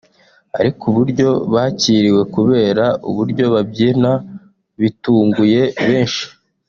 ariko 0.59 0.81
uburyo 0.91 1.29
bakiriwe 1.53 2.21
kubera 2.35 2.85
uburyo 3.09 3.45
babyina 3.53 4.11
bitunguye 4.79 5.61
benshi 5.87 6.25